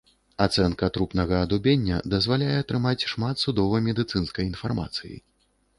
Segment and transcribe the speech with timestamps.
[0.45, 5.15] Ацэнка трупнага адубення дазваляе атрымаць шмат судова-медыцынскай інфармацыі.